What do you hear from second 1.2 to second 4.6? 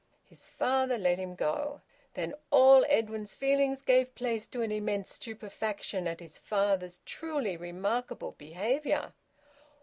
go. Then all Edwin's feelings gave place